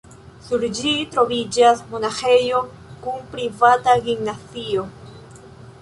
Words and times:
Sur 0.45 0.63
ĝi 0.77 0.93
troviĝas 1.15 1.83
monaĥejo 1.91 2.63
kun 3.05 3.23
privata 3.35 3.97
gimnazio. 4.09 4.89